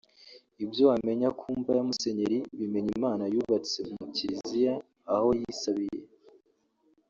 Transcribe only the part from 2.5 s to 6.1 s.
Bimenyimana yubatse mu Kiliziya aho yisabiye